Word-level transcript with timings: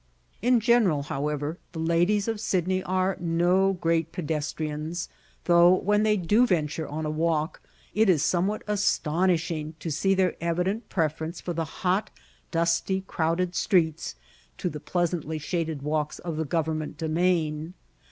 In 0.41 0.59
general, 0.59 1.03
however, 1.03 1.59
the 1.73 1.79
ladies 1.79 2.27
of 2.27 2.39
Sydney 2.41 2.81
are 2.81 3.15
no 3.19 3.73
great 3.73 4.11
pedestrians, 4.11 5.09
though, 5.43 5.75
when 5.75 6.01
they 6.01 6.17
do 6.17 6.47
venture 6.47 6.87
on 6.87 7.05
a 7.05 7.11
walk, 7.11 7.61
it 7.93 8.09
is 8.09 8.23
somewhat 8.25 8.63
astonishing 8.67 9.75
to 9.79 9.91
see 9.91 10.15
their 10.15 10.35
evident 10.41 10.89
preference 10.89 11.39
for 11.39 11.53
the 11.53 11.65
hot, 11.85 12.09
dusty, 12.49 13.01
crowded 13.05 13.53
streets, 13.53 14.15
to 14.57 14.71
the 14.71 14.79
pleasantly 14.79 15.37
shaded 15.37 15.83
walks 15.83 16.17
of 16.17 16.35
the 16.35 16.45
Government 16.45 16.97
Domain. 16.97 17.75